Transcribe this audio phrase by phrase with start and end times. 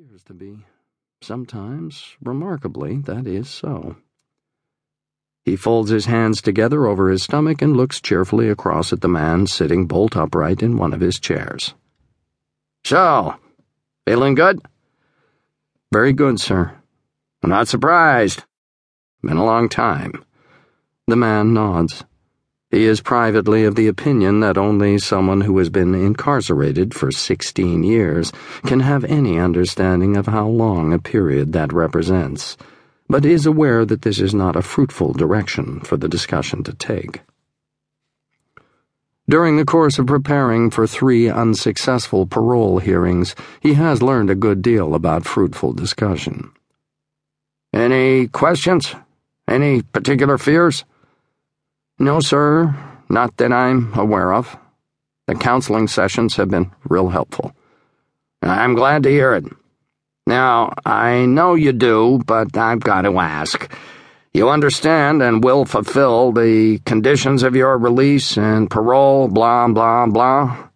[0.00, 0.56] appears to be.
[1.20, 3.96] Sometimes, remarkably, that is so.
[5.44, 9.46] He folds his hands together over his stomach and looks cheerfully across at the man
[9.46, 11.74] sitting bolt upright in one of his chairs.
[12.84, 13.34] So,
[14.06, 14.60] feeling good?
[15.92, 16.74] Very good, sir.
[17.42, 18.44] I'm not surprised.
[19.22, 20.24] Been a long time.
[21.08, 22.04] The man nods.
[22.70, 27.82] He is privately of the opinion that only someone who has been incarcerated for 16
[27.82, 28.32] years
[28.64, 32.56] can have any understanding of how long a period that represents,
[33.08, 37.22] but is aware that this is not a fruitful direction for the discussion to take.
[39.28, 44.62] During the course of preparing for three unsuccessful parole hearings, he has learned a good
[44.62, 46.52] deal about fruitful discussion.
[47.72, 48.94] Any questions?
[49.48, 50.84] Any particular fears?
[52.00, 52.74] No, sir,
[53.10, 54.56] not that I'm aware of.
[55.26, 57.52] The counseling sessions have been real helpful.
[58.40, 59.44] I'm glad to hear it.
[60.26, 63.70] Now, I know you do, but I've got to ask.
[64.32, 70.68] You understand and will fulfill the conditions of your release and parole, blah, blah, blah?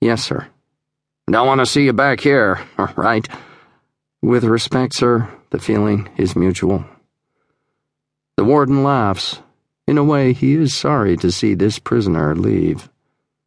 [0.00, 0.46] Yes, sir.
[1.28, 2.60] Don't want to see you back here,
[2.96, 3.26] right?
[4.22, 6.84] With respect, sir, the feeling is mutual.
[8.36, 9.40] The warden laughs.
[9.90, 12.88] In a way, he is sorry to see this prisoner leave.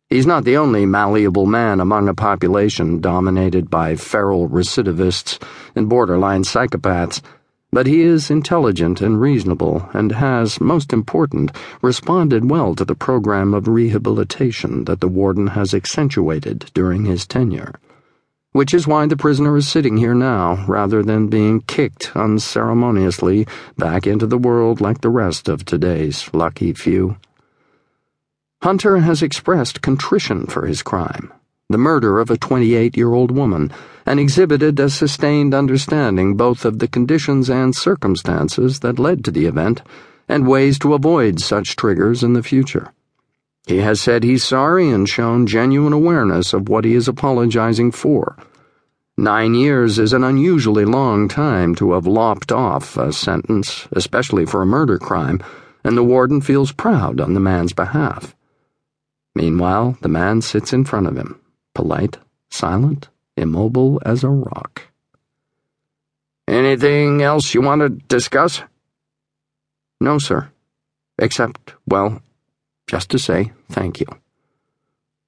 [0.10, 5.42] He's not the only malleable man among a population dominated by feral recidivists
[5.74, 7.22] and borderline psychopaths,
[7.72, 13.54] but he is intelligent and reasonable and has, most important, responded well to the program
[13.54, 17.72] of rehabilitation that the warden has accentuated during his tenure
[18.54, 23.46] which is why the prisoner is sitting here now, rather than being kicked unceremoniously
[23.78, 27.18] back into the world like the rest of today's lucky few.
[28.62, 31.34] Hunter has expressed contrition for his crime,
[31.70, 33.72] the murder of a 28 year old woman,
[34.06, 39.46] and exhibited a sustained understanding both of the conditions and circumstances that led to the
[39.48, 39.82] event
[40.30, 42.94] and ways to avoid such triggers in the future.
[43.66, 48.38] He has said he's sorry and shown genuine awareness of what he is apologizing for.
[49.18, 54.62] Nine years is an unusually long time to have lopped off a sentence, especially for
[54.62, 55.40] a murder crime,
[55.84, 58.36] and the warden feels proud on the man's behalf.
[59.36, 61.40] Meanwhile, the man sits in front of him,
[61.74, 62.18] polite,
[62.50, 64.84] silent, immobile as a rock.
[66.48, 68.62] Anything else you want to discuss?
[70.02, 70.50] No, sir.
[71.18, 72.22] Except, well,
[72.88, 74.08] just to say thank you.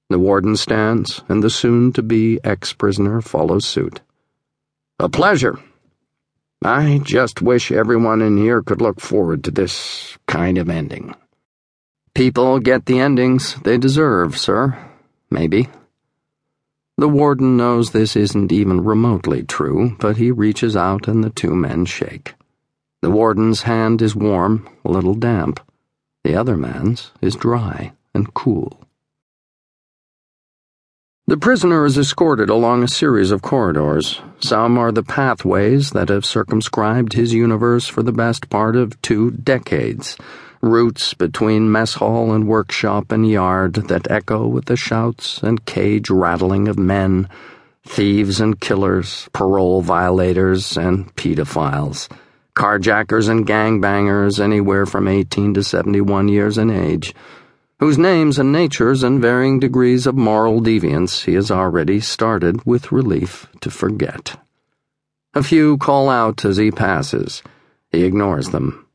[0.08, 4.00] The warden stands, and the soon to be ex prisoner follows suit.
[5.00, 5.58] A pleasure.
[6.62, 11.14] I just wish everyone in here could look forward to this kind of ending.
[12.14, 14.78] People get the endings they deserve, sir.
[15.28, 15.68] Maybe.
[16.96, 21.54] The warden knows this isn't even remotely true, but he reaches out and the two
[21.54, 22.34] men shake.
[23.02, 25.60] The warden's hand is warm, a little damp.
[26.26, 28.80] The other man's is dry and cool.
[31.28, 34.20] The prisoner is escorted along a series of corridors.
[34.40, 39.30] Some are the pathways that have circumscribed his universe for the best part of two
[39.30, 40.16] decades,
[40.60, 46.10] routes between mess hall and workshop and yard that echo with the shouts and cage
[46.10, 47.28] rattling of men,
[47.84, 52.08] thieves and killers, parole violators and pedophiles
[52.56, 57.14] carjackers and gangbangers anywhere from 18 to 71 years in age,
[57.78, 62.90] whose names and natures and varying degrees of moral deviance he has already started with
[62.90, 64.40] relief to forget.
[65.34, 67.42] A few call out as he passes.
[67.92, 68.86] He ignores them.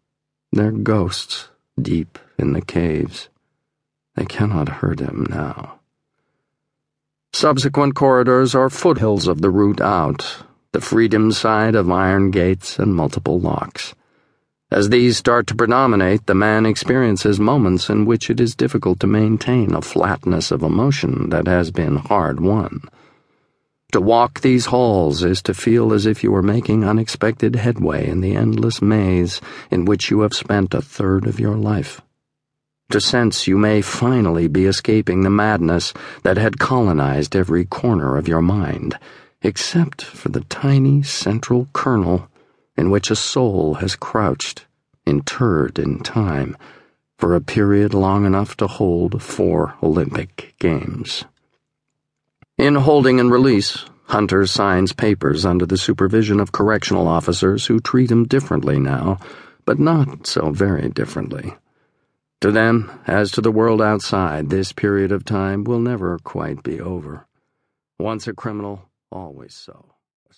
[0.52, 1.50] They're ghosts
[1.80, 3.30] deep in the caves.
[4.16, 5.80] They cannot hurt him now.
[7.32, 10.44] Subsequent corridors are foothills of the route out
[10.74, 13.94] the freedom side of iron gates and multiple locks.
[14.72, 19.08] As these start to predominate, the man experiences moments in which it is difficult to
[19.08, 22.84] maintain a flatness of emotion that has been hard won.
[23.92, 28.22] To walk these halls is to feel as if you were making unexpected headway in
[28.22, 29.42] the endless maze
[29.72, 32.00] in which you have spent a third of your life.
[32.92, 35.92] To sense you may finally be escaping the madness
[36.24, 38.98] that had colonized every corner of your mind
[39.42, 42.28] except for the tiny central kernel
[42.78, 44.66] in which a soul has crouched,
[45.06, 46.56] interred in time,
[47.18, 51.26] for a period long enough to hold four Olympic Games.
[52.58, 58.12] In holding and release, Hunter signs papers under the supervision of correctional officers who treat
[58.12, 59.18] him differently now,
[59.66, 61.54] but not so very differently.
[62.42, 66.82] To them, as to the world outside, this period of time will never quite be
[66.82, 67.26] over.
[68.00, 69.96] Once a criminal, always so.